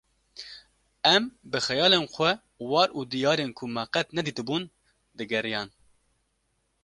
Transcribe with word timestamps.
em 1.15 1.23
bi 1.51 1.57
xeyalên 1.67 2.05
xwe 2.13 2.31
war 2.71 2.89
û 2.97 2.99
diyarên 3.11 3.51
ku 3.57 3.65
me 3.75 3.83
qet 3.93 4.07
nedîtibûn 4.17 4.63
digeriyan 5.17 5.69